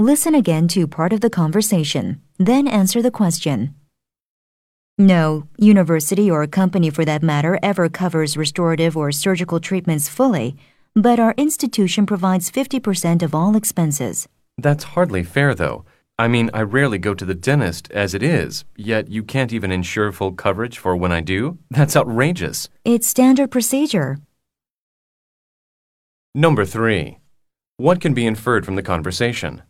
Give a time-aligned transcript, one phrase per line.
[0.00, 3.74] Listen again to part of the conversation, then answer the question.
[4.96, 10.56] No, university or company for that matter ever covers restorative or surgical treatments fully,
[10.94, 14.28] but our institution provides 50% of all expenses.
[14.56, 15.84] That's hardly fair, though.
[16.16, 19.72] I mean, I rarely go to the dentist as it is, yet you can't even
[19.72, 21.58] ensure full coverage for when I do?
[21.70, 22.68] That's outrageous.
[22.84, 24.18] It's standard procedure.
[26.36, 27.18] Number three.
[27.78, 29.62] What can be inferred from the conversation?